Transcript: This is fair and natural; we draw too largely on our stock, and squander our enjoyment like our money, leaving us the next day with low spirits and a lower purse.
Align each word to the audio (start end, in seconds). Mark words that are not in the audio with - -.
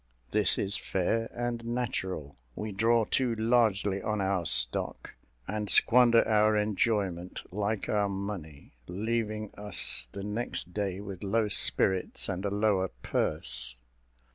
This 0.31 0.57
is 0.57 0.77
fair 0.77 1.29
and 1.31 1.63
natural; 1.63 2.35
we 2.55 2.71
draw 2.71 3.05
too 3.05 3.35
largely 3.35 4.01
on 4.01 4.19
our 4.19 4.47
stock, 4.47 5.13
and 5.47 5.69
squander 5.69 6.27
our 6.27 6.57
enjoyment 6.57 7.43
like 7.53 7.87
our 7.87 8.09
money, 8.09 8.73
leaving 8.87 9.53
us 9.55 10.07
the 10.11 10.23
next 10.23 10.73
day 10.73 11.01
with 11.01 11.21
low 11.21 11.49
spirits 11.49 12.27
and 12.29 12.45
a 12.45 12.49
lower 12.49 12.87
purse. 13.03 13.77